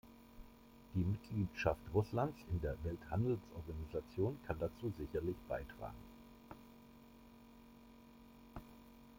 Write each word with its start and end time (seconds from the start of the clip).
Die 0.95 1.03
Mitgliedschaft 1.03 1.77
Russlands 1.93 2.39
in 2.49 2.59
der 2.61 2.75
Welthandelsorganisation 2.83 4.39
kann 4.47 4.57
dazu 4.57 4.91
sicherlich 4.97 5.35
beitragen. 5.47 5.93